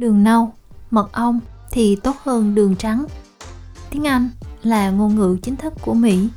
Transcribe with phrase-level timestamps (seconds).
[0.00, 0.52] đường nâu,
[0.90, 3.06] mật ong thì tốt hơn đường trắng.
[3.90, 4.30] Tiếng Anh
[4.62, 6.28] là ngôn ngữ chính thức của Mỹ.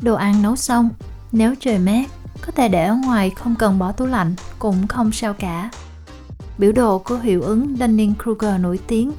[0.00, 0.88] Đồ ăn nấu xong,
[1.32, 2.10] nếu trời mát,
[2.46, 5.70] có thể để ở ngoài không cần bỏ tủ lạnh cũng không sao cả.
[6.58, 9.12] Biểu đồ của hiệu ứng Dunning-Kruger nổi tiếng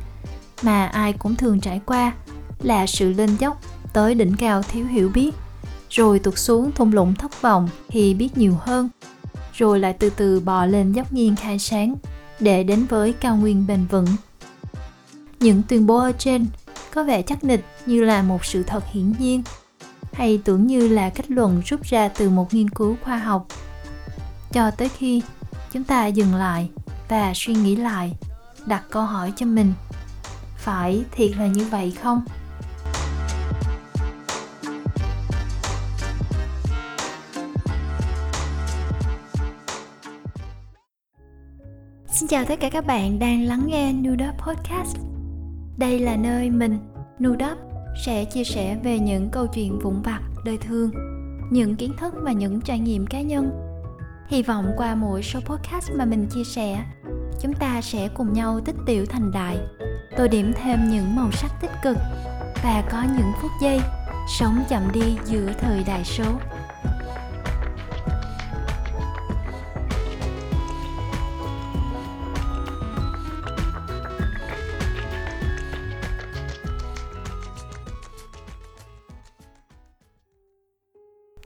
[0.61, 2.13] mà ai cũng thường trải qua
[2.61, 3.61] là sự lên dốc
[3.93, 5.35] tới đỉnh cao thiếu hiểu biết
[5.89, 8.89] rồi tụt xuống thung lũng thất vọng khi biết nhiều hơn
[9.53, 11.95] rồi lại từ từ bò lên dốc nghiêng khai sáng
[12.39, 14.07] để đến với cao nguyên bền vững.
[15.39, 16.45] Những tuyên bố ở trên
[16.93, 19.43] có vẻ chắc nịch như là một sự thật hiển nhiên,
[20.13, 23.47] hay tưởng như là kết luận rút ra từ một nghiên cứu khoa học.
[24.51, 25.21] Cho tới khi
[25.71, 26.69] chúng ta dừng lại
[27.09, 28.15] và suy nghĩ lại,
[28.65, 29.73] đặt câu hỏi cho mình,
[30.57, 32.21] phải thiệt là như vậy không?
[42.19, 44.97] Xin chào tất cả các bạn đang lắng nghe Nudop Podcast.
[45.77, 46.77] Đây là nơi mình,
[47.23, 47.57] Nudop,
[48.05, 50.91] sẽ chia sẻ về những câu chuyện vụn vặt đời thường,
[51.51, 53.51] những kiến thức và những trải nghiệm cá nhân.
[54.27, 56.83] Hy vọng qua mỗi số podcast mà mình chia sẻ,
[57.41, 59.57] chúng ta sẽ cùng nhau tích tiểu thành đại,
[60.17, 61.97] tô điểm thêm những màu sắc tích cực
[62.63, 63.79] và có những phút giây
[64.39, 66.25] sống chậm đi giữa thời đại số.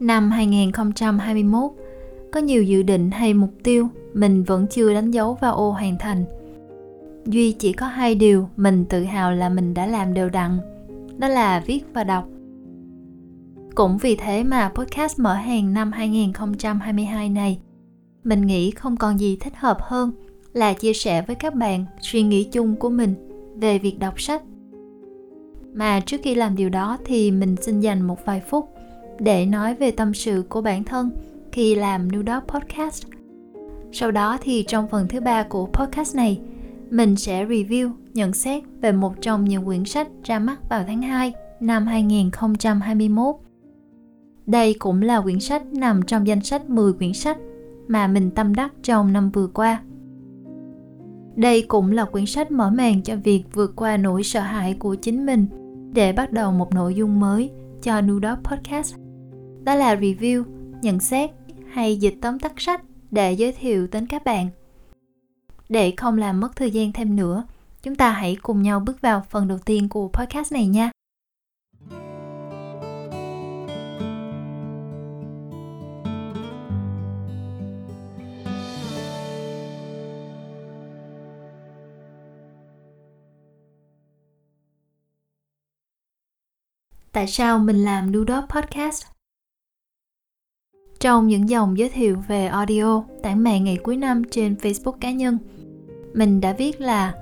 [0.04, 1.72] Năm 2021,
[2.32, 5.98] có nhiều dự định hay mục tiêu mình vẫn chưa đánh dấu vào ô hoàn
[5.98, 6.24] thành.
[7.26, 10.58] Duy chỉ có hai điều mình tự hào là mình đã làm đều đặn,
[11.18, 12.28] đó là viết và đọc.
[13.74, 17.58] Cũng vì thế mà podcast mở hàng năm 2022 này,
[18.24, 20.12] mình nghĩ không còn gì thích hợp hơn
[20.52, 23.14] là chia sẻ với các bạn suy nghĩ chung của mình
[23.56, 24.42] về việc đọc sách.
[25.74, 28.73] Mà trước khi làm điều đó thì mình xin dành một vài phút
[29.18, 31.10] để nói về tâm sự của bản thân
[31.52, 33.04] khi làm New Dog Podcast.
[33.92, 36.40] Sau đó thì trong phần thứ ba của podcast này,
[36.90, 41.02] mình sẽ review, nhận xét về một trong những quyển sách ra mắt vào tháng
[41.02, 43.36] 2 năm 2021.
[44.46, 47.38] Đây cũng là quyển sách nằm trong danh sách 10 quyển sách
[47.88, 49.82] mà mình tâm đắc trong năm vừa qua.
[51.36, 54.94] Đây cũng là quyển sách mở màn cho việc vượt qua nỗi sợ hãi của
[54.94, 55.46] chính mình
[55.92, 57.50] để bắt đầu một nội dung mới
[57.82, 59.03] cho New Dog Podcast
[59.64, 60.44] đó là review,
[60.82, 61.30] nhận xét
[61.72, 64.48] hay dịch tóm tắt sách để giới thiệu đến các bạn.
[65.68, 67.44] Để không làm mất thời gian thêm nữa,
[67.82, 70.90] chúng ta hãy cùng nhau bước vào phần đầu tiên của podcast này nha.
[87.12, 89.13] Tại sao mình làm Dudop Podcast?
[91.04, 95.12] Trong những dòng giới thiệu về audio tản mạn ngày cuối năm trên Facebook cá
[95.12, 95.38] nhân,
[96.14, 97.14] mình đã viết là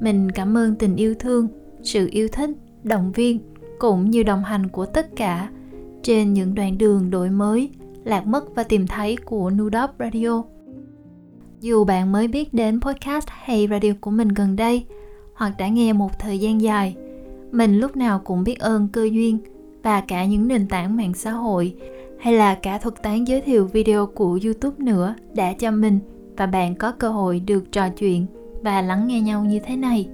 [0.00, 1.48] mình cảm ơn tình yêu thương,
[1.82, 2.50] sự yêu thích,
[2.84, 3.38] động viên
[3.78, 5.50] cũng như đồng hành của tất cả
[6.02, 7.70] trên những đoạn đường đổi mới,
[8.04, 10.42] lạc mất và tìm thấy của Nudop Radio.
[11.60, 14.84] Dù bạn mới biết đến podcast hay radio của mình gần đây,
[15.34, 16.96] hoặc đã nghe một thời gian dài,
[17.52, 19.38] mình lúc nào cũng biết ơn cơ duyên
[19.82, 21.74] và cả những nền tảng mạng xã hội
[22.24, 25.98] hay là cả thuật toán giới thiệu video của YouTube nữa đã cho mình
[26.36, 28.26] và bạn có cơ hội được trò chuyện
[28.62, 30.08] và lắng nghe nhau như thế này.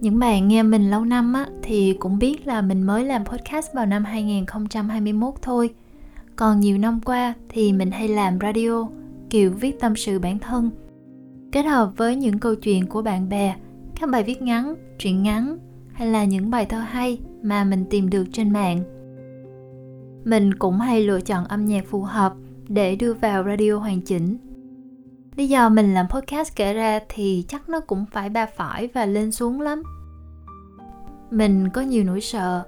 [0.00, 3.74] Những bạn nghe mình lâu năm á, thì cũng biết là mình mới làm podcast
[3.74, 5.70] vào năm 2021 thôi.
[6.36, 8.88] Còn nhiều năm qua thì mình hay làm radio,
[9.30, 10.70] kiểu viết tâm sự bản thân.
[11.52, 13.54] Kết hợp với những câu chuyện của bạn bè,
[14.00, 15.58] các bài viết ngắn, truyện ngắn
[15.92, 18.99] hay là những bài thơ hay mà mình tìm được trên mạng
[20.24, 22.34] mình cũng hay lựa chọn âm nhạc phù hợp
[22.68, 24.36] để đưa vào radio hoàn chỉnh.
[25.36, 29.06] Lý do mình làm podcast kể ra thì chắc nó cũng phải ba phải và
[29.06, 29.82] lên xuống lắm.
[31.30, 32.62] Mình có nhiều nỗi sợ,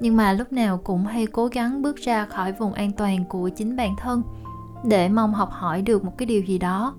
[0.00, 3.48] nhưng mà lúc nào cũng hay cố gắng bước ra khỏi vùng an toàn của
[3.48, 4.22] chính bản thân
[4.84, 6.94] để mong học hỏi được một cái điều gì đó.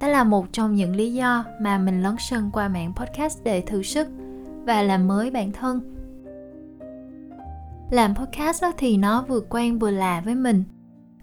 [0.00, 3.60] Đó là một trong những lý do mà mình lấn sân qua mạng podcast để
[3.60, 4.08] thử sức
[4.64, 5.91] và làm mới bản thân
[7.92, 10.64] làm podcast đó thì nó vừa quen vừa lạ với mình.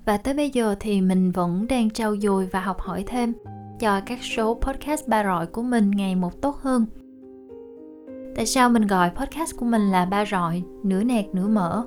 [0.06, 3.33] Và tới bây giờ thì mình vẫn đang trau dồi và học hỏi thêm
[3.80, 6.86] cho các số podcast ba rọi của mình ngày một tốt hơn.
[8.36, 11.83] Tại sao mình gọi podcast của mình là ba rọi, nửa nẹt, nửa mỡ?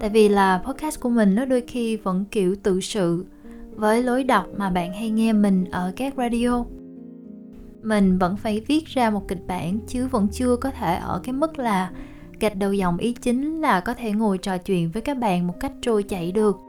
[0.00, 3.24] Tại vì là podcast của mình nó đôi khi vẫn kiểu tự sự
[3.74, 6.64] với lối đọc mà bạn hay nghe mình ở các radio.
[7.82, 11.32] Mình vẫn phải viết ra một kịch bản chứ vẫn chưa có thể ở cái
[11.32, 11.90] mức là
[12.40, 15.54] gạch đầu dòng ý chính là có thể ngồi trò chuyện với các bạn một
[15.60, 16.60] cách trôi chảy được.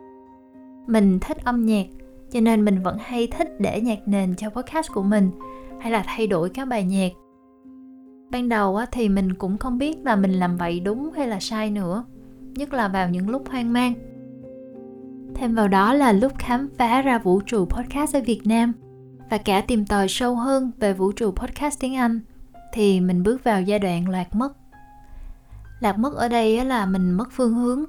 [0.87, 1.85] Mình thích âm nhạc,
[2.31, 5.31] cho nên mình vẫn hay thích để nhạc nền cho podcast của mình,
[5.79, 7.11] hay là thay đổi các bài nhạc.
[8.31, 11.71] Ban đầu thì mình cũng không biết là mình làm vậy đúng hay là sai
[11.71, 12.03] nữa,
[12.55, 13.93] nhất là vào những lúc hoang mang.
[15.35, 18.73] Thêm vào đó là lúc khám phá ra vũ trụ podcast ở việt nam,
[19.29, 22.19] và cả tìm tòi sâu hơn về vũ trụ podcast tiếng anh,
[22.73, 24.53] thì mình bước vào giai đoạn loạt mất
[25.81, 27.85] lạc mất ở đây là mình mất phương hướng.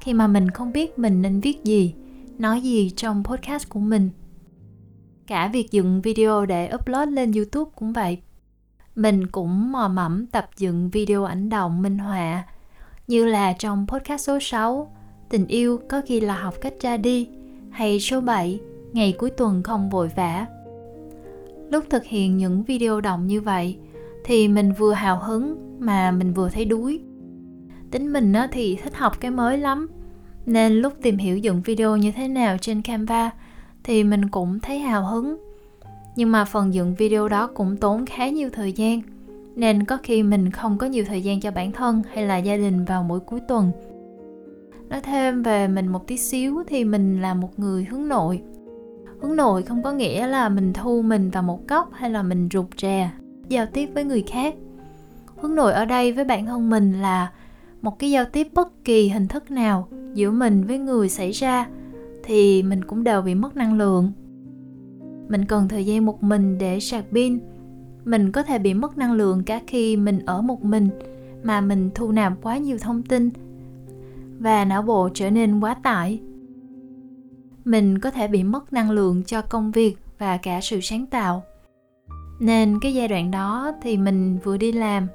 [0.00, 1.94] Khi mà mình không biết mình nên viết gì,
[2.38, 4.10] nói gì trong podcast của mình.
[5.26, 8.18] Cả việc dựng video để upload lên youtube cũng vậy.
[8.94, 12.44] Mình cũng mò mẫm tập dựng video ảnh động, minh họa.
[13.06, 14.92] Như là trong podcast số 6
[15.28, 17.28] Tình yêu có khi là học cách ra đi,
[17.70, 18.60] hay số 7
[18.92, 20.46] Ngày cuối tuần không vội vã.
[21.70, 23.78] Lúc thực hiện những video động như vậy,
[24.24, 27.00] thì mình vừa hào hứng mà mình vừa thấy đuối
[27.90, 29.88] tính mình thì thích học cái mới lắm.
[30.46, 33.30] Nên lúc tìm hiểu dựng video như thế nào trên canva
[33.84, 35.36] thì mình cũng thấy hào hứng.
[36.16, 39.00] Nhưng mà phần dựng video đó cũng tốn khá nhiều thời gian.
[39.56, 42.56] Nên có khi mình không có nhiều thời gian cho bản thân hay là gia
[42.56, 43.72] đình vào mỗi cuối tuần.
[44.88, 48.42] Nói thêm về mình một tí xíu thì mình là một người hướng nội.
[49.20, 52.48] Hướng nội không có nghĩa là mình thu mình vào một góc hay là mình
[52.52, 53.10] rụt rè,
[53.48, 54.54] giao tiếp với người khác.
[55.36, 57.30] Hướng nội ở đây với bản thân mình là
[57.82, 61.68] một cái giao tiếp bất kỳ hình thức nào giữa mình với người xảy ra,
[62.22, 64.12] thì mình cũng đều bị mất năng lượng.
[65.28, 67.38] Mình cần thời gian một mình để sạc pin.
[68.04, 70.88] Mình có thể bị mất năng lượng cả khi mình ở một mình,
[71.42, 73.30] mà mình thu nạp quá nhiều thông tin
[74.38, 76.20] và não bộ trở nên quá tải.
[77.64, 81.42] Mình có thể bị mất năng lượng cho công việc và cả sự sáng tạo.
[82.40, 85.06] Nên cái giai đoạn đó thì mình vừa đi làm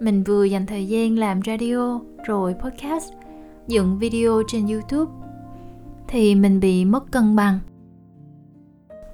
[0.00, 3.12] mình vừa dành thời gian làm radio, rồi podcast,
[3.68, 5.12] dựng video trên youtube.
[6.08, 7.58] Thì mình bị mất cân bằng.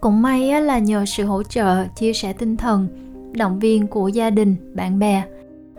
[0.01, 2.89] Cũng may là nhờ sự hỗ trợ, chia sẻ tinh thần,
[3.33, 5.25] động viên của gia đình, bạn bè,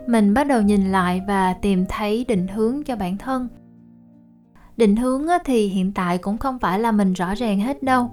[0.06, 3.48] mình bắt đầu nhìn lại và tìm thấy định hướng cho bản thân.
[4.76, 8.10] Định hướng thì hiện tại cũng không phải là mình rõ ràng hết đâu,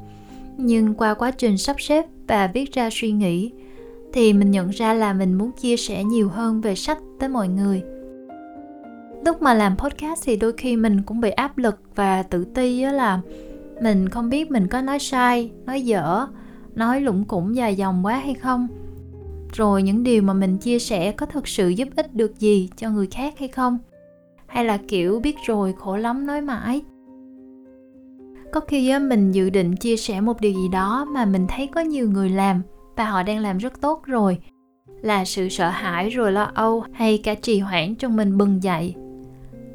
[0.58, 3.52] nhưng qua quá trình sắp xếp và viết ra suy nghĩ
[4.14, 7.48] thì mình nhận ra là mình muốn chia sẻ nhiều hơn về sách tới mọi
[7.48, 7.84] người.
[9.26, 12.82] Lúc mà làm podcast thì đôi khi mình cũng bị áp lực và tự ti
[12.82, 13.22] á là
[13.82, 16.28] mình không biết mình có nói sai, nói dở,
[16.76, 18.68] nói lủng củng dài dòng quá hay không.
[19.54, 22.90] Rồi những điều mà mình chia sẻ có thực sự giúp ích được gì cho
[22.90, 23.78] người khác hay không?
[24.48, 26.82] Hay là, kiểu, biết rồi khổ lắm nói mãi?
[28.52, 31.82] Có khi mình dự định chia sẻ một điều gì đó mà mình thấy có
[31.82, 32.62] nhiều người làm
[32.96, 34.40] và họ đang làm rất tốt rồi.
[35.02, 38.96] Là sự sợ hãi rồi lo âu hay cả trì hoãn trong mình bừng dậy.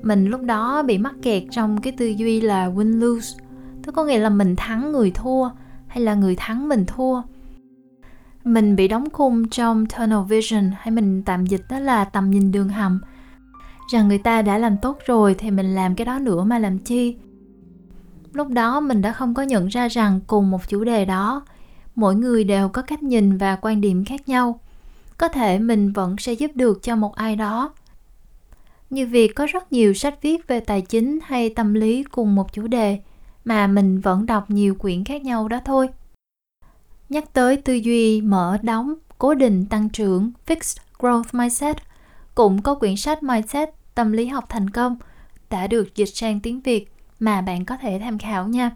[0.02, 3.38] Mình lúc đó bị mắc kẹt trong cái tư duy là win lose.
[3.82, 5.50] Tức có nghĩa là mình thắng người thua
[5.86, 7.22] hay là người thắng mình thua.
[8.44, 12.52] Mình bị đóng khung trong tunnel vision hay mình tạm dịch đó là tầm nhìn
[12.52, 13.00] đường hầm.
[13.92, 16.78] Rằng người ta đã làm tốt rồi thì mình làm cái đó nữa mà làm
[16.78, 17.16] chi?
[18.32, 21.42] Lúc đó mình đã không có nhận ra rằng cùng một chủ đề đó
[21.96, 24.60] mỗi người đều có cách nhìn và quan điểm khác nhau.
[25.18, 27.74] Có thể mình vẫn sẽ giúp được cho một ai đó.
[28.90, 32.52] Như việc có rất nhiều sách viết về tài chính hay tâm lý cùng một
[32.52, 32.98] chủ đề,
[33.44, 35.88] mà mình vẫn đọc nhiều quyển khác nhau đó thôi.
[37.08, 41.76] Nhắc tới tư duy, mở đóng, cố định, tăng trưởng, fixed growth mindset,
[42.34, 44.96] cũng có quyển sách mindset tâm lý học thành công
[45.50, 48.70] đã được dịch sang tiếng việt mà bạn có thể tham khảo nha.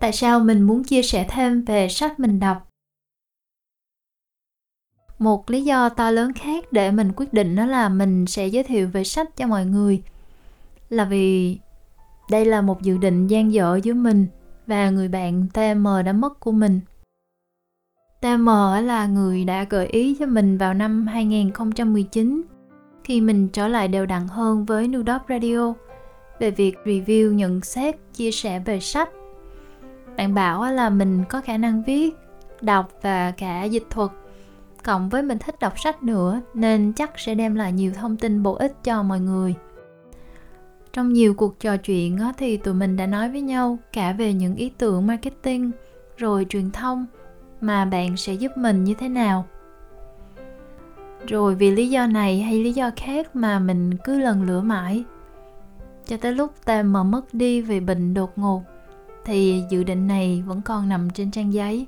[0.00, 2.70] Tại sao mình muốn chia sẻ thêm về sách mình đọc
[5.18, 8.62] một lý do to lớn khác để mình quyết định đó là mình sẽ giới
[8.62, 10.02] thiệu về sách cho mọi người
[10.88, 11.58] là vì
[12.30, 14.26] đây là một dự định gian dở giữa mình
[14.66, 16.80] và người bạn TM đã mất của mình.
[18.20, 18.46] TM
[18.84, 22.42] là người đã gợi ý cho mình vào năm 2019
[23.04, 25.74] khi mình trở lại đều đặn hơn với New Dog Radio
[26.38, 29.10] về việc review, nhận xét, chia sẻ về sách
[30.16, 32.14] bạn bảo là mình có khả năng viết,
[32.60, 34.10] đọc và cả dịch thuật.
[34.84, 38.42] Cộng với mình thích đọc sách nữa, nên chắc sẽ đem lại nhiều thông tin
[38.42, 39.54] bổ ích cho mọi người.
[40.92, 44.56] Trong nhiều cuộc trò chuyện thì tụi mình đã nói với nhau cả về những
[44.56, 45.70] ý tưởng marketing,
[46.16, 47.06] rồi truyền thông
[47.60, 49.46] mà bạn sẽ giúp mình như thế nào.
[51.26, 55.04] Rồi vì lý do này hay lý do khác mà mình cứ lần lửa mãi,
[56.06, 58.62] cho tới lúc ta mà mất đi vì bệnh đột ngột
[59.24, 61.86] thì dự định này vẫn còn nằm trên trang giấy.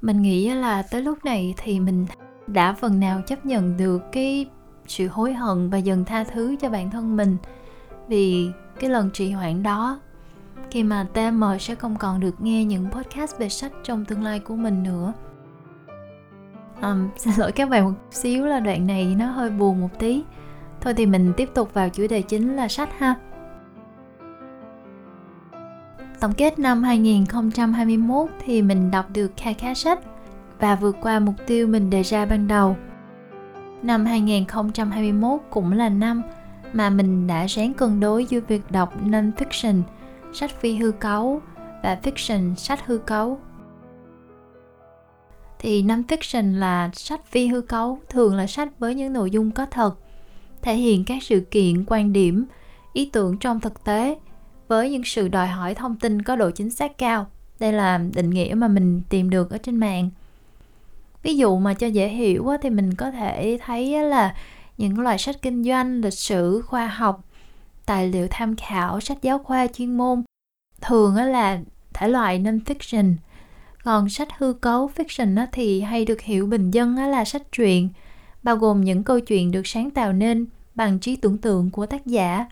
[0.00, 2.06] Mình nghĩ là tới lúc này thì mình
[2.46, 4.46] đã phần nào chấp nhận được cái
[4.86, 7.36] sự hối hận và dần tha thứ cho bản thân mình.
[8.08, 10.00] Vì cái lần trì hoãn đó
[10.70, 14.38] khi mà TM sẽ không còn được nghe những podcast về sách trong tương lai
[14.38, 15.12] của mình nữa.
[16.82, 20.22] Um, xin lỗi các bạn một xíu là đoạn này nó hơi buồn một tí.
[20.80, 23.14] Thôi thì mình tiếp tục vào chủ đề chính là sách ha.
[26.20, 29.98] Tổng kết năm 2021 thì mình đọc được kha khá sách
[30.58, 32.76] và vượt qua mục tiêu mình đề ra ban đầu.
[33.82, 36.22] Năm 2021 cũng là năm
[36.72, 39.82] mà mình đã ráng cân đối giữa việc đọc non-fiction,
[40.32, 41.40] sách phi hư cấu
[41.82, 43.38] và fiction, sách hư cấu.
[45.58, 49.66] Thì non-fiction là sách phi hư cấu, thường là sách với những nội dung có
[49.66, 49.94] thật,
[50.62, 52.44] thể hiện các sự kiện, quan điểm,
[52.92, 54.16] ý tưởng trong thực tế
[54.68, 57.26] với những sự đòi hỏi thông tin có độ chính xác cao.
[57.60, 60.10] Đây là định nghĩa mà mình tìm được ở trên mạng.
[61.22, 64.34] Ví dụ mà cho dễ hiểu thì mình có thể thấy là
[64.78, 67.24] những loại sách kinh doanh, lịch sử, khoa học,
[67.86, 70.22] tài liệu tham khảo, sách giáo khoa chuyên môn
[70.80, 71.60] thường là
[71.94, 73.14] thể loại non-fiction.
[73.84, 77.88] Còn sách hư cấu fiction thì hay được hiểu bình dân là sách truyện,
[78.42, 82.06] bao gồm những câu chuyện được sáng tạo nên bằng trí tưởng tượng của tác
[82.06, 82.46] giả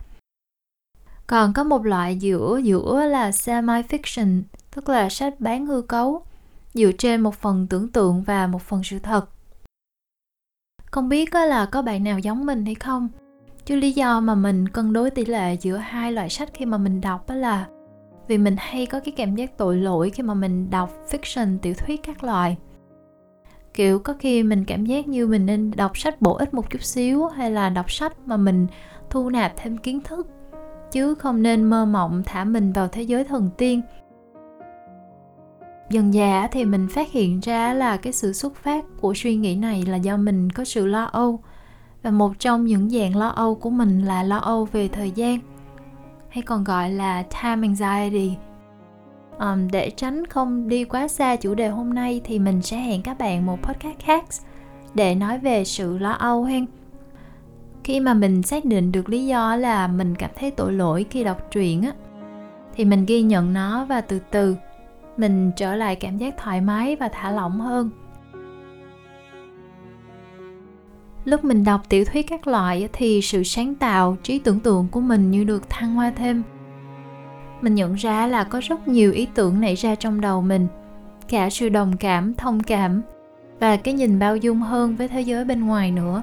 [1.26, 4.42] còn có một loại giữa giữa là semi fiction
[4.74, 6.22] tức là sách bán hư cấu,
[6.74, 9.28] dựa trên một phần tưởng tượng và một phần sự thật.
[10.90, 13.08] Không biết là có bạn nào giống mình hay không,
[13.64, 16.78] chứ lý do mà mình cân đối tỷ lệ giữa hai loại sách khi mà
[16.78, 17.66] mình đọc đó là
[18.28, 21.74] vì mình hay có cái cảm giác tội lỗi khi mà mình đọc fiction, tiểu
[21.74, 22.56] thuyết các loại.
[23.74, 26.82] Kiểu, có khi mình cảm giác như mình nên đọc sách bổ ích một chút
[26.82, 28.66] xíu hay là đọc sách mà mình
[29.10, 30.26] thu nạp thêm kiến thức
[30.92, 33.82] chứ không nên mơ mộng thả mình vào thế giới thần tiên.
[35.90, 39.56] Dần dà thì mình phát hiện ra là cái sự xuất phát của suy nghĩ
[39.56, 41.40] này là do mình có sự lo âu.
[42.02, 45.38] Và một trong những dạng lo âu của mình là lo âu về thời gian
[46.28, 48.36] hay còn gọi là time anxiety.
[49.38, 53.02] Um, để tránh không đi quá xa chủ đề hôm nay thì mình sẽ hẹn
[53.02, 54.24] các bạn một podcast khác
[54.94, 56.66] để nói về sự lo âu hen
[57.86, 61.24] khi mà mình xác định được lý do là mình cảm thấy tội lỗi khi
[61.24, 61.92] đọc truyện á,
[62.76, 64.56] thì mình ghi nhận nó và từ từ
[65.16, 67.90] mình trở lại cảm giác thoải mái và thả lỏng hơn.
[71.24, 75.00] Lúc mình đọc tiểu thuyết các loại thì sự sáng tạo, trí tưởng tượng của
[75.00, 76.42] mình như được thăng hoa thêm.
[77.60, 80.66] Mình nhận ra là có rất nhiều ý tưởng nảy ra trong đầu mình,
[81.28, 83.02] cả sự đồng cảm, thông cảm
[83.60, 86.22] và cái nhìn bao dung hơn với thế giới bên ngoài nữa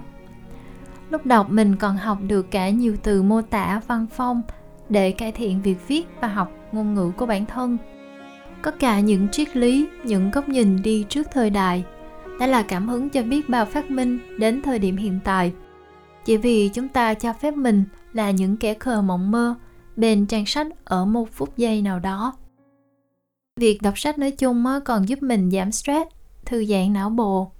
[1.13, 4.41] lúc đọc mình còn học được cả nhiều từ mô tả văn phong
[4.89, 7.77] để cải thiện việc viết và học ngôn ngữ của bản thân.
[8.61, 11.83] Có cả những triết lý, những góc nhìn đi trước thời đại
[12.39, 15.53] đã là cảm hứng cho biết bao phát minh đến thời điểm hiện tại.
[16.25, 19.55] Chỉ vì chúng ta cho phép mình là những kẻ khờ mộng mơ
[19.95, 22.33] bên trang sách ở một phút giây nào đó.
[23.59, 26.09] Việc đọc sách nói chung còn giúp mình giảm stress,
[26.45, 27.51] thư giãn não bộ.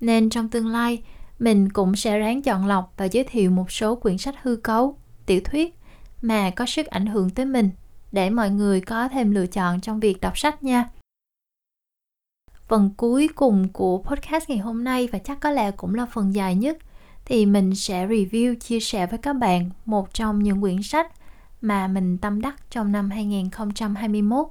[0.00, 1.02] Nên trong tương lai
[1.38, 4.98] mình cũng sẽ ráng chọn lọc và giới thiệu một số quyển sách hư cấu,
[5.26, 5.78] tiểu thuyết
[6.22, 7.70] mà có sức ảnh hưởng tới mình
[8.12, 10.88] để mọi người có thêm lựa chọn trong việc đọc sách nha.
[12.68, 16.34] Phần cuối cùng của podcast ngày hôm nay và chắc có lẽ cũng là phần
[16.34, 16.78] dài nhất
[17.24, 21.12] thì mình sẽ review chia sẻ với các bạn một trong những quyển sách
[21.60, 24.46] mà mình tâm đắc trong năm 2021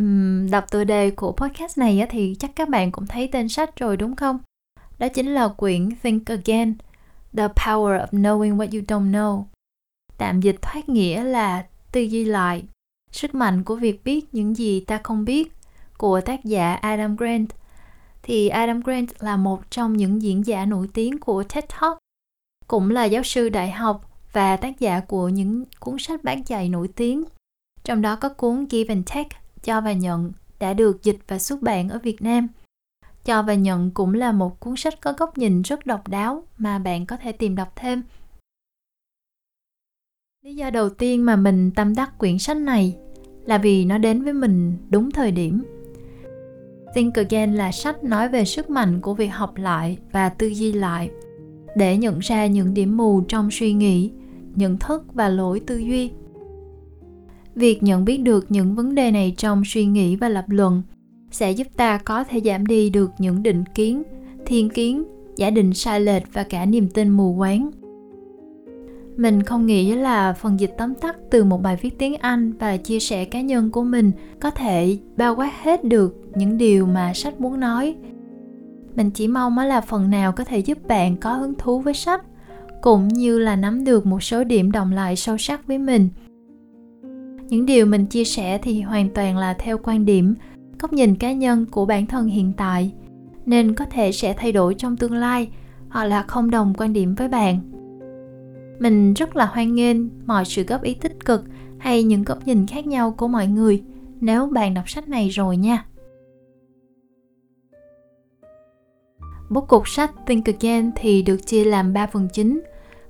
[0.00, 3.76] um, đọc tựa đề của podcast này thì chắc các bạn cũng thấy tên sách
[3.76, 4.38] rồi đúng không?
[4.98, 6.74] Đó chính là quyển Think Again,
[7.36, 9.44] The Power of Knowing What You Don't Know.
[10.18, 12.62] Tạm dịch thoát nghĩa là tư duy lại,
[13.12, 15.52] sức mạnh của việc biết những gì ta không biết
[15.98, 17.48] của tác giả Adam Grant.
[18.22, 21.98] Thì Adam Grant là một trong những diễn giả nổi tiếng của TED Talk,
[22.66, 26.68] cũng là giáo sư đại học và tác giả của những cuốn sách bán chạy
[26.68, 27.24] nổi tiếng.
[27.84, 31.62] Trong đó có cuốn Give and Take cho và nhận đã được dịch và xuất
[31.62, 32.48] bản ở Việt Nam.
[33.24, 36.78] Cho và nhận cũng là một cuốn sách có góc nhìn rất độc đáo mà
[36.78, 38.02] bạn có thể tìm đọc thêm.
[40.44, 42.96] Lý do đầu tiên mà mình tâm đắc quyển sách này
[43.44, 45.62] là vì nó đến với mình đúng thời điểm.
[46.94, 50.72] Think Again là sách nói về sức mạnh của việc học lại và tư duy
[50.72, 51.10] lại
[51.76, 54.10] để nhận ra những điểm mù trong suy nghĩ,
[54.54, 56.10] nhận thức và lỗi tư duy.
[57.54, 60.82] Việc nhận biết được những vấn đề này trong suy nghĩ và lập luận
[61.30, 64.02] sẽ giúp ta có thể giảm đi được những định kiến,
[64.46, 65.04] thiên kiến,
[65.36, 67.70] giả định sai lệch và cả niềm tin mù quáng.
[69.16, 72.76] Mình không nghĩ là phần dịch tóm tắt từ một bài viết tiếng anh và
[72.76, 77.12] chia sẻ cá nhân của mình có thể bao quát hết được những điều mà
[77.14, 77.96] sách muốn nói.
[78.96, 82.22] Mình chỉ mong là phần nào có thể giúp bạn có hứng thú với sách
[82.80, 86.08] cũng như là nắm được một số điểm đồng lại sâu sắc với mình
[87.50, 90.34] những điều mình chia sẻ thì hoàn toàn là theo quan điểm,
[90.78, 92.92] góc nhìn cá nhân của bản thân hiện tại,
[93.46, 95.48] nên có thể sẽ thay đổi trong tương lai
[95.88, 97.60] hoặc là không đồng quan điểm với bạn
[98.80, 101.44] mình rất là hoan nghênh mọi sự góp ý tích cực
[101.78, 103.82] hay những góc nhìn khác nhau của mọi người
[104.20, 105.84] nếu bạn đọc sách này rồi nha
[109.50, 112.60] Bố cục sách Think Again thì được chia làm 3 phần chính.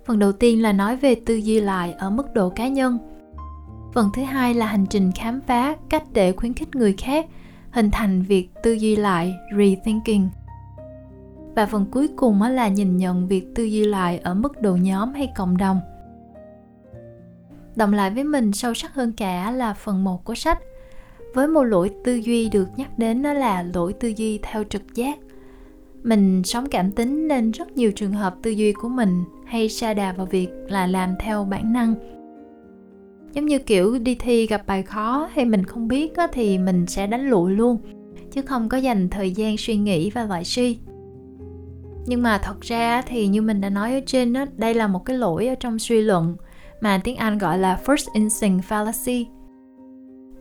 [0.06, 2.98] Phần đầu tiên là nói về tư duy lại ở mức độ cá nhân.
[3.92, 7.26] Phần thứ hai là hành trình khám phá cách để khuyến khích người khác,
[7.70, 10.28] hình thành việc tư duy lại, rethinking.
[11.54, 15.14] Và phần cuối cùng là nhìn nhận việc tư duy lại ở mức độ nhóm
[15.14, 15.80] hay cộng đồng.
[17.76, 20.58] Đồng lại với mình sâu sắc hơn cả là phần 1 của sách.
[21.34, 24.94] Với một lỗi tư duy được nhắc đến đó là lỗi tư duy theo trực
[24.94, 25.18] giác.
[26.02, 29.94] Mình sống cảm tính nên rất nhiều trường hợp tư duy của mình hay sa
[29.94, 32.19] đà vào việc là làm theo bản năng
[33.32, 37.06] giống như kiểu đi thi gặp bài khó hay mình không biết thì mình sẽ
[37.06, 37.78] đánh lụi luôn,
[38.30, 40.78] chứ không có dành thời gian suy nghĩ và loại suy
[42.06, 45.04] nhưng mà thật ra thì như mình đã nói ở trên đó đây là một
[45.04, 46.36] cái lỗi ở trong suy luận
[46.80, 49.24] mà tiếng Anh gọi là first instinct fallacy.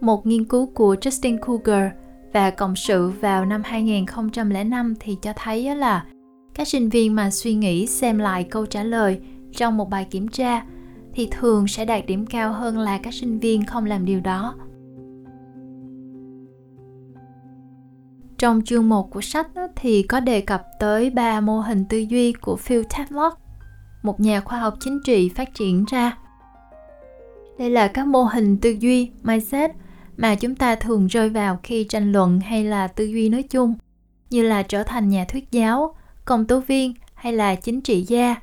[0.01, 1.91] Một nghiên cứu của Justin cougar
[2.33, 6.05] và cộng sự vào năm 2005 thì cho thấy là
[6.53, 9.19] các sinh viên mà suy nghĩ xem lại câu trả lời
[9.55, 10.61] trong một bài kiểm tra
[11.19, 14.55] thì thường sẽ đạt điểm cao hơn là các sinh viên không làm điều đó.
[18.37, 22.33] Trong chương 1 của sách thì có đề cập tới ba mô hình tư duy
[22.33, 23.39] của Phil Tatlock,
[24.03, 26.17] một nhà khoa học chính trị phát triển ra.
[27.57, 29.71] Đây là các mô hình tư duy, mindset
[30.17, 33.75] mà chúng ta thường rơi vào khi tranh luận hay là tư duy nói chung,
[34.29, 38.35] như là trở thành nhà thuyết giáo, công tố viên hay là chính trị gia.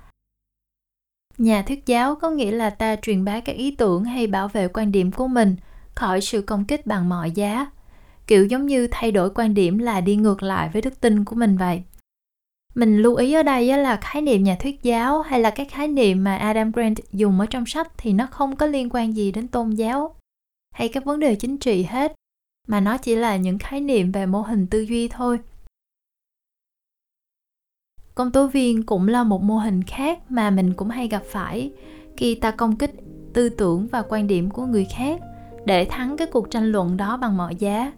[1.38, 4.68] Nhà thuyết giáo có nghĩa là ta truyền bá các ý tưởng hay bảo vệ
[4.68, 5.56] quan điểm của mình
[5.94, 7.66] khỏi sự công kích bằng mọi giá.
[8.26, 11.36] Kiểu giống như thay đổi quan điểm là đi ngược lại với đức tin của
[11.36, 11.82] mình vậy.
[12.74, 15.88] Mình lưu ý ở đây là khái niệm nhà thuyết giáo hay là các khái
[15.88, 19.32] niệm mà Adam Grant dùng ở trong sách thì nó không có liên quan gì
[19.32, 20.14] đến tôn giáo
[20.74, 22.12] hay các vấn đề chính trị hết,
[22.68, 25.38] mà nó chỉ là những khái niệm về mô hình tư duy thôi
[28.16, 31.72] công tố viên cũng là một mô hình khác mà mình cũng hay gặp phải
[32.16, 32.94] khi ta công kích
[33.32, 35.20] tư tưởng và quan điểm của người khác
[35.64, 37.92] để thắng cái cuộc tranh luận đó bằng mọi giá.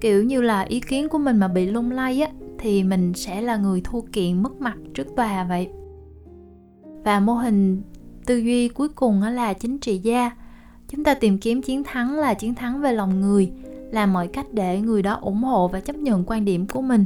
[0.00, 3.42] Kiểu như là ý kiến của mình mà bị lung lay á, thì mình sẽ
[3.42, 5.68] là người thua kiện mất mặt trước tòa vậy.
[7.04, 7.82] Và mô hình
[8.26, 10.30] tư duy cuối cùng là chính trị gia.
[10.88, 13.52] Chúng ta tìm kiếm chiến thắng là chiến thắng về lòng người
[13.90, 17.04] làm mọi cách để người đó ủng hộ và chấp nhận quan điểm của mình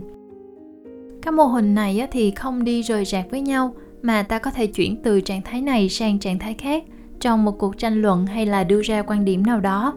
[1.22, 4.66] các mô hình này thì không đi rời rạc với nhau mà ta có thể
[4.66, 6.84] chuyển từ trạng thái này sang trạng thái khác
[7.20, 9.94] trong một cuộc tranh luận hay là đưa ra quan điểm nào đó.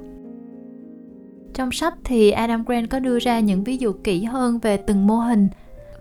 [1.54, 5.08] Trong sách thì Adam Grant có đưa ra những ví dụ kỹ hơn về từng
[5.08, 5.48] mô hình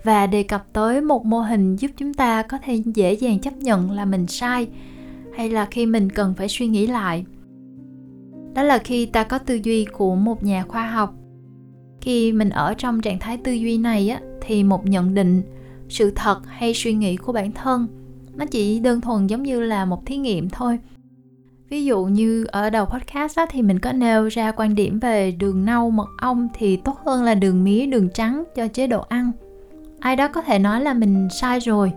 [0.04, 3.56] và đề cập tới một mô hình giúp chúng ta có thể dễ dàng chấp
[3.56, 4.68] nhận là mình sai
[5.36, 7.24] hay là khi mình cần phải suy nghĩ lại.
[8.54, 11.14] Đó là khi ta có tư duy của một nhà khoa học.
[12.00, 15.42] Khi mình ở trong trạng thái tư duy này á, thì một nhận định
[15.88, 17.86] sự thật hay suy nghĩ của bản thân
[18.34, 20.78] nó chỉ đơn thuần giống như là một thí nghiệm thôi.
[21.68, 25.30] Ví dụ như ở đầu podcast đó thì mình có nêu ra quan điểm về
[25.30, 29.00] đường nâu mật ong thì tốt hơn là đường mía đường trắng cho chế độ
[29.00, 29.32] ăn.
[30.00, 31.92] Ai đó có thể nói là mình sai rồi.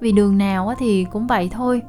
[0.00, 1.82] Vì đường nào á, thì cũng vậy thôi.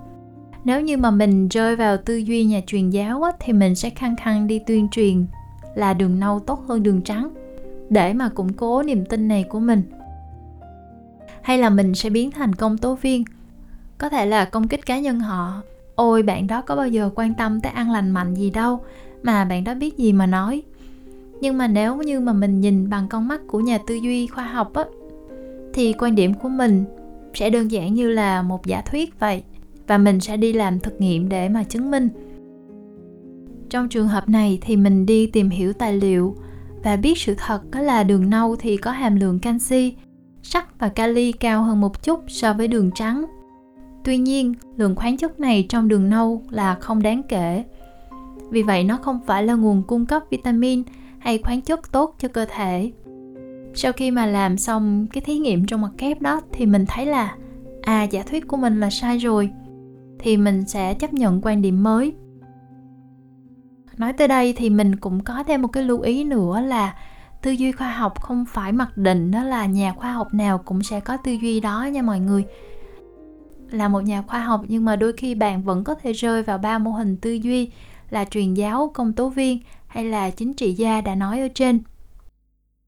[0.64, 3.90] Nếu như mà mình rơi vào tư duy nhà truyền giáo á, thì mình sẽ
[3.90, 5.26] khăng khăng đi tuyên truyền
[5.76, 7.34] là đường nâu tốt hơn đường trắng
[7.89, 9.82] để mà củng cố niềm tin này của mình.
[11.41, 13.23] Hay là mình sẽ biến thành công tố viên?
[13.97, 15.62] Có thể là công kích cá nhân họ.
[15.95, 18.80] Ôi, bạn đó có bao giờ quan tâm tới ăn lành mạnh gì đâu,
[19.23, 20.63] mà bạn đó biết gì mà nói.
[21.41, 24.43] Nhưng mà nếu như mà mình nhìn bằng con mắt của nhà tư duy khoa
[24.43, 24.84] học á,
[25.73, 26.86] thì quan điểm của mình
[27.34, 29.43] sẽ đơn giản như là một giả thuyết vậy,
[29.88, 32.10] và mình sẽ đi làm thực nghiệm để mà chứng minh.
[33.69, 36.36] Trong trường hợp này thì mình đi tìm hiểu tài liệu
[36.84, 39.96] và biết sự thật đó là đường nâu thì có hàm lượng canxi,
[40.44, 43.26] sắt và kali cao hơn một chút so với đường trắng.
[44.04, 47.63] Tuy nhiên, lượng khoáng chất này trong đường nâu là không đáng kể.
[48.50, 50.84] Vì vậy nó không phải là nguồn cung cấp vitamin
[51.20, 52.92] hay khoáng chất tốt cho cơ thể.
[53.74, 57.06] Sau khi mà làm xong cái thí nghiệm trong mặt kép đó thì mình thấy
[57.06, 57.36] là
[57.82, 59.50] à giả thuyết của mình là sai rồi
[60.20, 62.13] thì mình sẽ chấp nhận quan điểm mới
[63.98, 66.94] nói tới đây thì mình cũng có thêm một cái lưu ý nữa là
[67.42, 70.84] tư duy khoa học không phải mặc định đó là nhà khoa học nào cũng
[70.84, 72.46] sẽ có tư duy đó nha mọi người.
[73.72, 76.58] Là một nhà khoa học nhưng mà đôi khi bạn vẫn có thể rơi vào
[76.58, 77.72] ba mô hình tư duy
[78.10, 81.80] là truyền giáo, công tố viên hay là chính trị gia đã nói ở trên.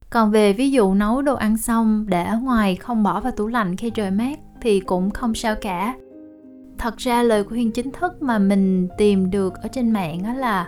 [0.09, 3.47] Còn về ví dụ nấu đồ ăn xong để ở ngoài không bỏ vào tủ
[3.47, 5.95] lạnh khi trời mát thì cũng không sao cả.
[6.77, 10.67] Thật ra lời khuyên chính thức mà mình tìm được ở trên mạng đó là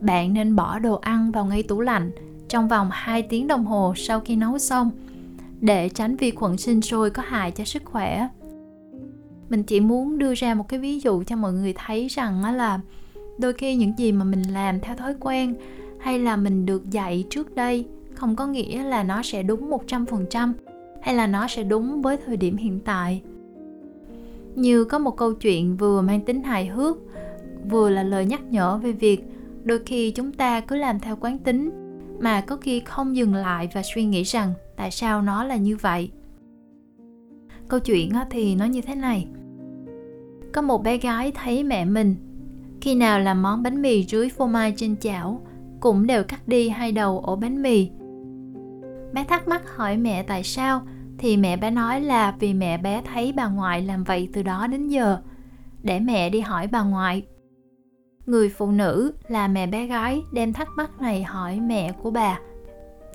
[0.00, 2.10] bạn nên bỏ đồ ăn vào ngay tủ lạnh
[2.48, 4.90] trong vòng 2 tiếng đồng hồ sau khi nấu xong
[5.60, 8.28] để tránh vi khuẩn sinh sôi có hại cho sức khỏe.
[9.48, 12.80] Mình chỉ muốn đưa ra một cái ví dụ cho mọi người thấy rằng là
[13.38, 15.54] đôi khi những gì mà mình làm theo thói quen
[16.00, 20.52] hay là mình được dạy trước đây không có nghĩa là nó sẽ đúng 100%
[21.02, 23.22] hay là nó sẽ đúng với thời điểm hiện tại.
[24.54, 26.96] Như có một câu chuyện vừa mang tính hài hước,
[27.70, 29.24] vừa là lời nhắc nhở về việc
[29.68, 31.70] đôi khi chúng ta cứ làm theo quán tính,
[32.20, 35.76] mà có khi không dừng lại và suy nghĩ rằng tại sao nó là như
[35.76, 36.10] vậy.
[37.68, 39.26] Câu chuyện thì nó như thế này.
[40.52, 42.16] Có một bé gái thấy mẹ mình,
[42.80, 45.46] khi nào làm món bánh mì rưới phô mai trên chảo,
[45.80, 47.90] cũng đều cắt đi hai đầu ổ bánh mì.
[49.12, 50.82] Bé thắc mắc hỏi mẹ tại sao,
[51.18, 54.66] thì mẹ bé nói là vì mẹ bé thấy bà ngoại làm vậy từ đó
[54.66, 55.18] đến giờ.
[55.82, 57.22] Để mẹ đi hỏi bà ngoại
[58.28, 62.38] người phụ nữ là mẹ bé gái đem thắc mắc này hỏi mẹ của bà,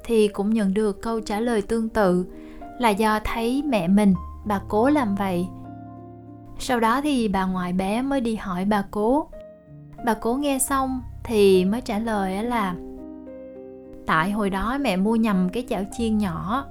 [0.03, 2.25] thì cũng nhận được câu trả lời tương tự
[2.79, 4.13] là do thấy mẹ mình,
[4.45, 5.47] bà cố làm vậy.
[6.59, 9.27] Sau đó thì bà ngoại bé mới đi hỏi bà cố.
[10.05, 12.75] Bà cố nghe xong thì mới trả lời là,
[14.05, 16.65] tại hồi đó mẹ mua nhầm cái chảo chiên nhỏ,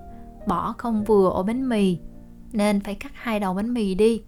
[0.47, 1.99] bỏ không vừa ổ bánh mì,
[2.53, 4.23] nên phải cắt hai đầu bánh mì đi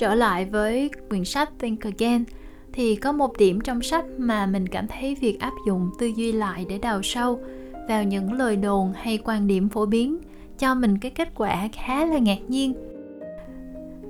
[0.00, 2.24] trở lại với quyển sách Think Again.
[2.72, 6.32] Thì có một điểm trong sách mà mình cảm thấy việc áp dụng tư duy
[6.32, 7.40] lại để đào sâu
[7.88, 10.18] vào những lời đồn hay quan điểm phổ biến
[10.58, 12.74] cho mình cái kết quả khá là ngạc nhiên.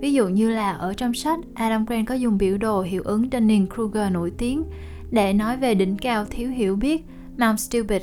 [0.01, 3.29] Ví dụ như là ở trong sách Adam Grant có dùng biểu đồ hiệu ứng
[3.31, 4.65] Dunning-Kruger nổi tiếng
[5.11, 7.05] để nói về đỉnh cao thiếu hiểu biết
[7.39, 8.03] Mount Stupid.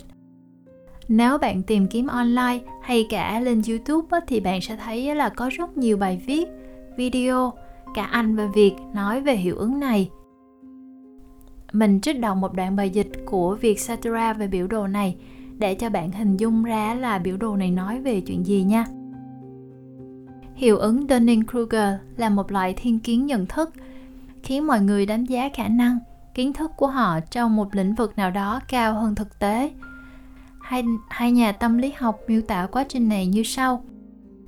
[1.08, 5.50] Nếu bạn tìm kiếm online hay cả lên YouTube thì bạn sẽ thấy là có
[5.54, 6.47] rất nhiều bài viết,
[6.97, 7.54] video
[7.93, 10.10] cả Anh và Việt nói về hiệu ứng này.
[11.73, 15.15] Mình trích đọc một đoạn bài dịch của Việt Satura về biểu đồ này
[15.58, 18.86] để cho bạn hình dung ra là biểu đồ này nói về chuyện gì nha.
[20.56, 23.73] Hiệu ứng Dunning-Kruger là một loại thiên kiến nhận thức
[24.43, 26.00] khiến mọi người đánh giá khả năng,
[26.34, 29.71] kiến thức của họ trong một lĩnh vực nào đó cao hơn thực tế.
[30.62, 33.84] Hai, hai nhà tâm lý học miêu tả quá trình này như sau.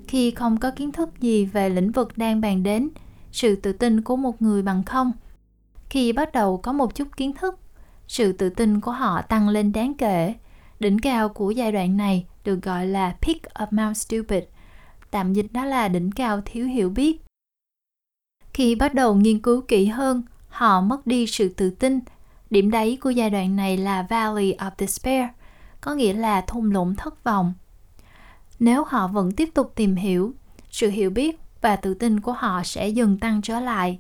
[0.08, 2.90] Khi không có kiến thức gì về lĩnh vực đang bàn đến,
[3.32, 5.12] sự tự tin của một người bằng không.
[5.90, 7.60] Khi bắt đầu có một chút kiến thức,
[8.08, 10.34] sự tự tin của họ tăng lên đáng kể.
[10.80, 14.44] Đỉnh cao của giai đoạn này được gọi là peak of Mount Stupid,
[15.12, 17.22] tạm dịch đó là đỉnh cao thiếu hiểu biết.
[18.54, 22.00] Khi bắt đầu nghiên cứu kỹ hơn, họ mất đi sự tự tin.
[22.50, 25.26] Điểm đáy của giai đoạn này là valley of despair,
[25.82, 27.54] có nghĩa là thung lũng thất vọng.
[28.60, 30.34] Nếu họ vẫn tiếp tục tìm hiểu,
[30.72, 34.00] sự hiểu biết và tự tin của họ sẽ dần tăng trở lại.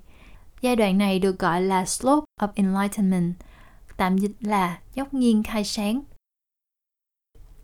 [0.62, 3.34] Giai đoạn này được gọi là slope of enlightenment,
[3.98, 6.02] tạm dịch là dốc nghiêng khai sáng.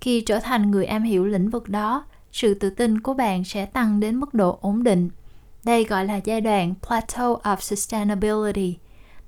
[0.01, 3.65] Khi trở thành người am hiểu lĩnh vực đó, sự tự tin của bạn sẽ
[3.65, 5.09] tăng đến mức độ ổn định.
[5.63, 8.77] Đây gọi là giai đoạn plateau of sustainability,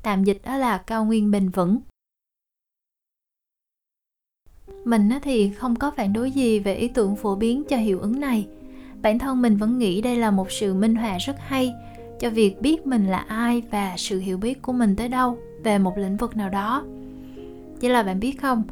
[0.04, 1.80] tạm dịch đó là cao nguyên bền vững.
[4.86, 8.20] Mình thì không có phản đối gì về ý tưởng phổ biến cho hiệu ứng
[8.20, 8.48] này
[9.02, 11.74] bản thân mình vẫn nghĩ đây là một sự minh họa rất hay
[12.20, 15.78] cho việc biết mình là ai và sự hiểu biết của mình tới đâu về
[15.78, 16.84] một lĩnh vực nào đó
[17.80, 18.64] chỉ là bạn biết không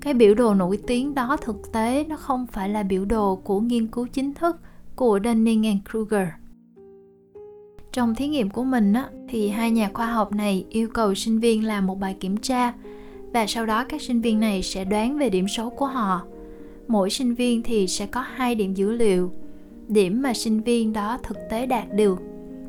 [0.00, 3.60] cái biểu đồ nổi tiếng đó thực tế nó không phải là biểu đồ của
[3.60, 4.56] nghiên cứu chính thức
[4.96, 6.28] của Dunning and Kruger.
[7.92, 11.38] Trong thí nghiệm của mình á, thì hai nhà khoa học này yêu cầu sinh
[11.38, 12.72] viên làm một bài kiểm tra
[13.32, 16.22] và sau đó các sinh viên này sẽ đoán về điểm số của họ.
[16.88, 19.32] Mỗi sinh viên thì sẽ có hai điểm dữ liệu
[19.88, 22.18] điểm mà sinh viên đó thực tế đạt được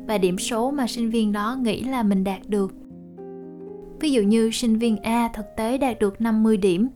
[0.06, 2.74] và điểm số mà sinh viên đó nghĩ là mình đạt được
[4.00, 6.88] Ví dụ như sinh viên A thực tế đạt được 50 điểm,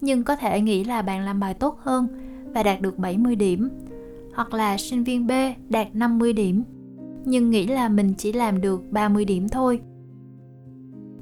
[0.00, 2.06] nhưng có thể nghĩ là bạn làm bài tốt hơn
[2.54, 3.68] và đạt được 70 điểm.
[4.34, 5.30] Hoặc là sinh viên B
[5.68, 6.62] đạt 50 điểm,
[7.24, 9.80] nhưng nghĩ là mình chỉ làm được 30 điểm thôi.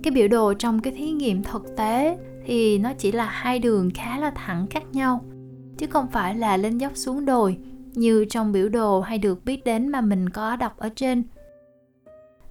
[0.02, 3.90] Cái biểu đồ trong cái thí nghiệm thực tế thì nó chỉ là hai đường
[3.94, 5.20] khá là thẳng khác nhau,
[5.78, 7.56] chứ không phải là lên dốc xuống đồi
[7.94, 11.22] như trong biểu đồ hay được biết đến mà mình có đọc ở trên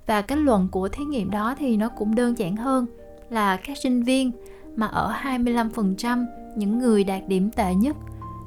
[0.07, 2.85] và kết luận của thí nghiệm đó thì nó cũng đơn giản hơn
[3.29, 4.31] là các sinh viên
[4.75, 6.25] mà ở 25%
[6.55, 7.95] những người đạt điểm tệ nhất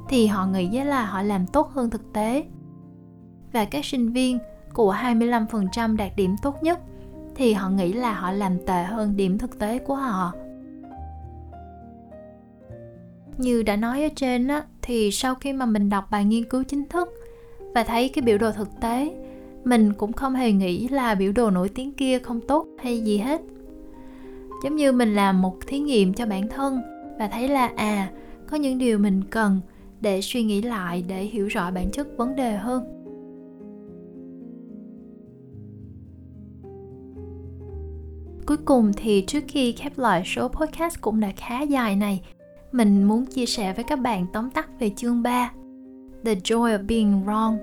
[0.09, 2.43] thì họ nghĩ là họ làm tốt hơn thực tế.
[3.51, 4.39] Và các sinh viên
[4.73, 6.79] của 25% đạt điểm tốt nhất
[7.35, 10.33] thì họ nghĩ là họ làm tệ hơn điểm thực tế của họ.
[13.37, 16.63] Như đã nói ở trên á, thì sau khi mà mình đọc bài nghiên cứu
[16.63, 17.09] chính thức
[17.73, 19.13] và thấy cái biểu đồ thực tế,
[19.63, 23.17] mình cũng không hề nghĩ là biểu đồ nổi tiếng kia không tốt hay gì
[23.17, 23.41] hết.
[24.63, 26.81] Giống như mình làm một thí nghiệm cho bản thân
[27.19, 28.11] và thấy là à
[28.47, 29.59] có những điều mình cần
[30.01, 32.83] để suy nghĩ lại để hiểu rõ bản chất vấn đề hơn.
[38.45, 42.21] Cuối cùng thì trước khi khép lại số podcast cũng đã khá dài này
[42.73, 45.51] mình muốn chia sẻ với các bạn tóm tắt về chương 3
[46.25, 47.57] The Joy of Being Wrong,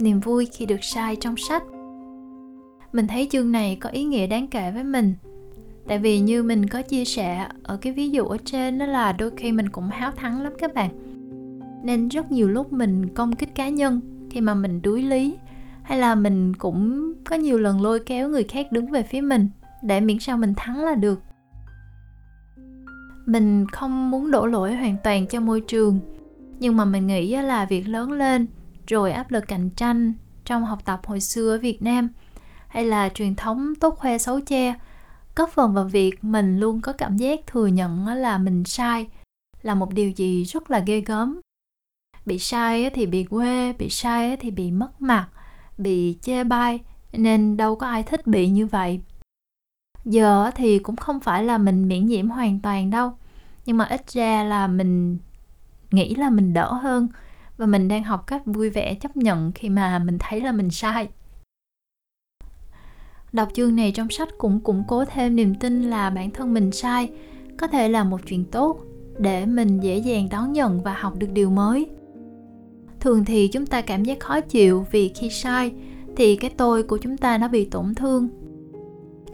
[0.00, 1.62] niềm vui khi được sai trong sách.
[2.92, 5.14] Mình thấy chương này có ý nghĩa đáng kể với mình,
[5.88, 9.12] tại vì như mình có chia sẻ ở cái ví dụ ở trên đó là
[9.12, 10.90] đôi khi mình cũng háo thắng lắm các bạn.
[11.84, 15.36] Nên rất nhiều lúc mình công kích cá nhân khi mà mình đuối lý,
[15.82, 19.48] hay là mình cũng có nhiều lần lôi kéo người khác đứng về phía mình
[19.82, 21.20] để miễn sao mình thắng là được
[23.26, 26.00] mình không muốn đổ lỗi hoàn toàn cho môi trường.
[26.58, 28.46] Nhưng mà mình nghĩ là việc lớn lên,
[28.86, 30.12] rồi áp lực cạnh tranh
[30.44, 32.08] trong học tập hồi xưa ở Việt Nam,
[32.68, 34.74] hay là truyền thống tốt khoe xấu che,
[35.36, 39.06] góp phần vào việc mình luôn có cảm giác thừa nhận là mình sai,
[39.62, 41.40] là một điều gì rất là ghê gớm.
[42.26, 45.28] Bị sai thì bị quê, bị sai thì bị mất mặt,
[45.78, 46.80] bị chê bai,
[47.12, 49.00] nên đâu có ai thích bị như vậy
[50.04, 53.12] giờ thì cũng không phải là mình miễn nhiễm hoàn toàn đâu,
[53.66, 55.18] nhưng mà ít ra là mình
[55.90, 57.08] nghĩ là mình đỡ hơn
[57.56, 60.70] và mình đang học cách vui vẻ chấp nhận khi mà mình thấy là mình
[60.70, 61.08] sai.
[63.32, 66.72] Đọc chương này trong sách cũng củng cố thêm niềm tin là bản thân mình
[66.72, 67.10] sai,
[67.58, 68.80] có thể là một chuyện tốt
[69.18, 71.86] để mình dễ dàng đón nhận và học được điều mới.
[73.00, 75.72] Thường thì chúng ta cảm giác khó chịu vì khi sai
[76.16, 78.28] thì cái tôi của chúng ta nó bị tổn thương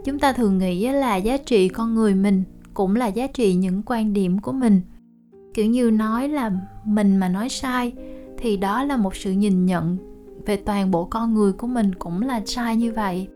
[0.04, 2.42] chúng ta thường nghĩ là giá trị con người mình
[2.74, 4.80] cũng là giá trị những quan điểm của mình.
[5.54, 6.52] Kiểu như nói là
[6.84, 7.92] mình mà nói sai
[8.38, 9.96] thì đó là một sự nhìn nhận
[10.46, 13.28] về toàn bộ con người của mình cũng là sai như vậy.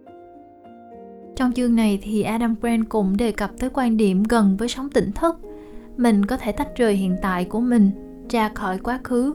[1.36, 4.90] Trong chương này thì Adam Grant cũng đề cập tới quan điểm gần với sống
[4.90, 5.36] tỉnh thức.
[5.96, 7.90] Mình có thể tách rời hiện tại của mình
[8.30, 9.34] ra khỏi quá khứ.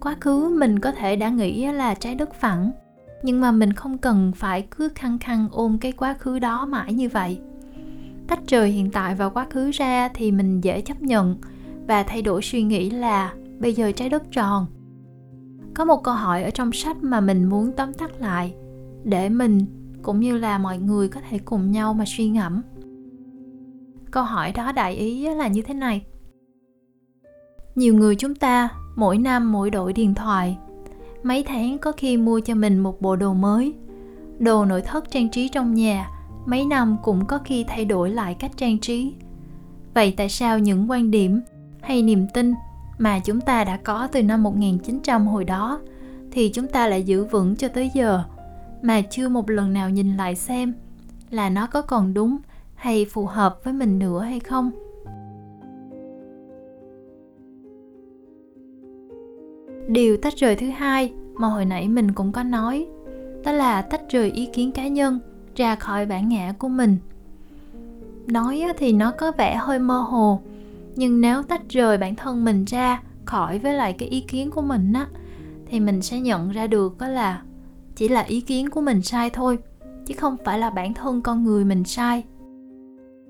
[0.00, 2.70] Quá khứ mình có thể đã nghĩ là trái đất phẳng
[3.22, 6.92] nhưng mà mình không cần phải cứ khăng khăng ôm cái quá khứ đó mãi
[6.92, 7.40] như vậy.
[8.28, 11.36] Tách rời hiện tại và quá khứ ra thì mình dễ chấp nhận
[11.86, 14.66] và thay đổi suy nghĩ là bây giờ trái đất tròn.
[15.74, 18.54] Có một câu hỏi ở trong sách mà mình muốn tóm tắt lại,
[19.04, 19.66] để mình
[20.02, 22.62] cũng như là mọi người có thể cùng nhau mà suy ngẫm.
[24.10, 26.04] Câu hỏi đó đại ý là như thế này.
[27.74, 30.58] Nhiều người chúng ta mỗi năm mỗi đổi điện thoại
[31.22, 33.74] mấy tháng có khi mua cho mình một bộ đồ mới.
[34.38, 36.10] Đồ nội thất trang trí trong nhà,
[36.46, 39.14] mấy năm cũng có khi thay đổi lại cách trang trí.
[39.94, 41.40] Vậy tại sao những quan điểm
[41.80, 42.54] hay niềm tin
[42.98, 45.80] mà chúng ta đã có từ năm 1900 hồi đó
[46.30, 48.22] thì chúng ta lại giữ vững cho tới giờ,
[48.82, 50.74] mà chưa một lần nào nhìn lại xem
[51.30, 52.38] là nó có còn đúng
[52.74, 54.70] hay phù hợp với mình nữa hay không?
[59.92, 62.86] Điều tách rời thứ hai mà hồi nãy mình cũng có nói
[63.44, 65.20] đó là tách rời ý kiến cá nhân
[65.56, 66.96] ra khỏi bản ngã của mình.
[68.26, 70.40] Nói thì nó có vẻ hơi mơ hồ
[70.96, 74.62] nhưng nếu tách rời bản thân mình ra khỏi với lại cái ý kiến của
[74.62, 75.06] mình á
[75.66, 77.42] thì mình sẽ nhận ra được đó là
[77.96, 79.58] chỉ là ý kiến của mình sai thôi
[80.06, 82.24] chứ không phải là bản thân con người mình sai.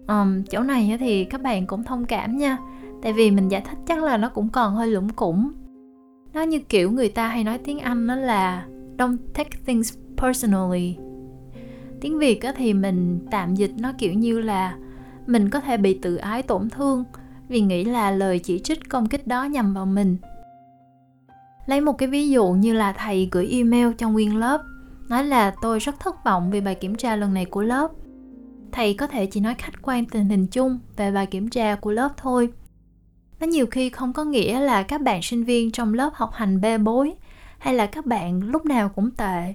[0.08, 2.58] Um, chỗ này thì các bạn cũng thông cảm nha
[3.02, 5.52] tại vì mình giải thích chắc là nó cũng còn hơi lủng củng
[6.34, 8.66] nó như kiểu người ta hay nói tiếng anh nó là
[8.98, 10.96] don't take things personally.
[12.00, 14.76] Tiếng việt thì mình tạm dịch nó kiểu như là
[15.26, 17.04] mình có thể bị tự ái tổn thương
[17.48, 20.16] vì nghĩ là lời chỉ trích công kích đó nhằm vào mình.
[21.66, 24.62] Lấy một cái ví dụ như là thầy gửi email trong nguyên lớp,
[25.08, 27.90] nói là tôi rất thất vọng vì bài kiểm tra lần này của lớp.
[28.72, 31.90] Thầy có thể chỉ nói khách quan tình hình chung về bài kiểm tra của
[31.90, 32.48] lớp thôi
[33.42, 36.60] nó nhiều khi không có nghĩa là các bạn sinh viên trong lớp học hành
[36.60, 37.12] bê bối
[37.58, 39.54] hay là các bạn lúc nào cũng tệ.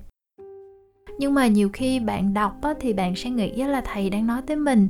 [1.20, 4.42] Nhưng mà nhiều khi bạn đọc á, thì bạn sẽ nghĩ là thầy đang nói
[4.42, 4.90] tới mình.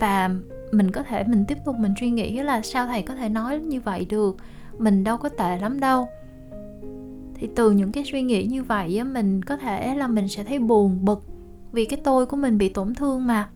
[0.00, 0.30] Và
[0.72, 3.60] mình có thể mình tiếp tục mình suy nghĩ là sao thầy có thể nói
[3.60, 4.36] như vậy được?
[4.78, 6.08] Mình đâu có tệ lắm đâu.
[7.34, 10.44] Thì từ những cái suy nghĩ như vậy á, mình có thể là mình sẽ
[10.44, 11.24] thấy buồn bực
[11.72, 13.48] vì cái tôi của mình bị tổn thương mà.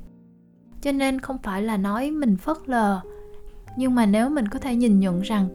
[0.80, 3.00] Cho nên không phải là nói mình phớt lờ
[3.76, 5.48] nhưng mà nếu mình có thể nhìn nhận rằng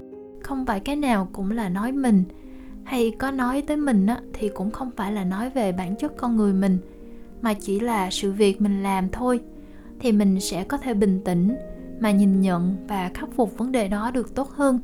[0.43, 2.23] không phải cái nào cũng là nói mình
[2.83, 6.17] hay có nói tới mình á, thì cũng không phải là nói về bản chất
[6.17, 6.77] con người mình
[7.41, 9.39] mà chỉ là sự việc mình làm thôi
[9.99, 11.55] thì mình sẽ có thể bình tĩnh
[11.99, 14.79] mà nhìn nhận và khắc phục vấn đề đó được tốt hơn.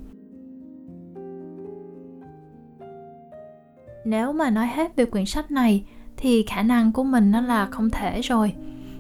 [4.06, 5.84] Nếu mà nói hết về quyển sách này
[6.18, 8.54] thì khả năng của mình nó là không thể rồi.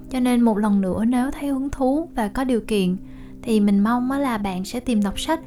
[0.10, 2.97] Cho nên một lần nữa nếu thấy hứng thú và có điều kiện
[3.47, 5.39] thì mình mong là bạn sẽ tìm đọc sách.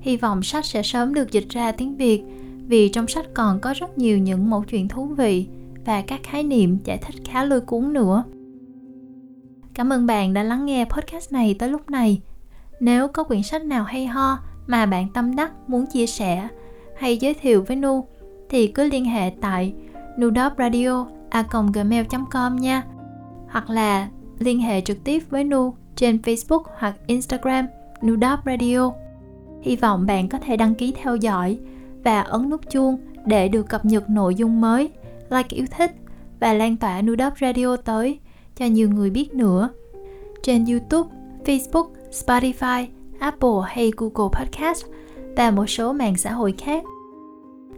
[0.00, 2.22] Hy vọng sách sẽ sớm được dịch ra tiếng việt,
[2.66, 5.46] vì trong sách còn có rất nhiều những mẫu chuyện thú vị
[5.84, 8.24] và các khái niệm giải thích khá lôi cuốn nữa.
[9.74, 12.20] Cảm ơn bạn đã lắng nghe podcast này tới lúc này.
[12.80, 16.48] Nếu có quyển sách nào hay ho mà bạn tâm đắc muốn chia sẻ
[16.98, 18.06] hay giới thiệu với nu,
[18.48, 19.74] thì cứ liên hệ tại
[20.20, 22.82] nudopradio.gmail.com nha.
[23.48, 27.66] Hoặc là liên hệ trực tiếp với Nu trên Facebook hoặc Instagram
[28.06, 28.92] Nudop Radio.
[29.62, 31.58] Hy vọng bạn có thể đăng ký theo dõi
[32.04, 34.90] và ấn nút chuông để được cập nhật nội dung mới,
[35.30, 35.92] like yêu thích
[36.40, 38.18] và lan tỏa Nudop Radio tới
[38.56, 39.68] cho nhiều người biết nữa.
[40.42, 41.10] Trên YouTube,
[41.44, 42.86] Facebook, Spotify,
[43.18, 44.84] Apple hay Google Podcast
[45.36, 46.84] và một số mạng xã hội khác.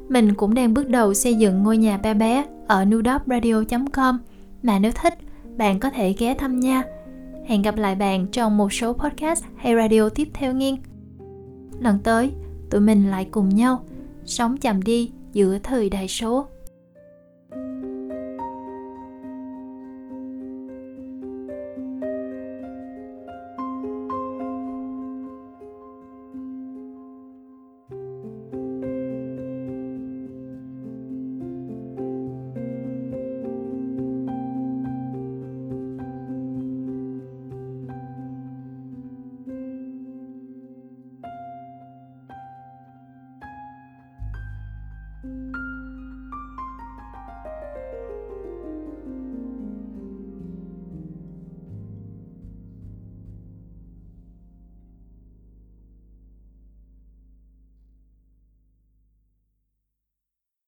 [0.08, 4.18] Mình cũng đang bước đầu xây dựng ngôi nhà ba bé ở nudopradio.com
[4.62, 5.14] mà nếu thích,
[5.56, 6.82] bạn có thể ghé thăm nha.
[7.48, 10.76] Hẹn gặp lại bạn trong một số podcast hay radio tiếp theo nghiêng.
[11.80, 12.32] Lần tới,
[12.70, 13.84] tụi mình lại cùng nhau
[14.24, 16.46] sống chậm đi giữa thời đại số.